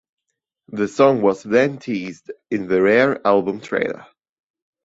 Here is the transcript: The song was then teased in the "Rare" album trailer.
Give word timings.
The 0.69 0.87
song 0.87 1.21
was 1.21 1.43
then 1.43 1.77
teased 1.77 2.31
in 2.49 2.65
the 2.67 2.81
"Rare" 2.81 3.21
album 3.23 3.61
trailer. 3.61 4.07